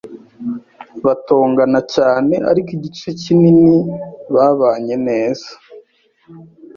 Batongana 1.05 1.79
cyane, 1.95 2.35
ariko 2.51 2.69
igice 2.77 3.07
kinini 3.21 3.77
babanye 4.33 4.95
neza. 5.07 5.49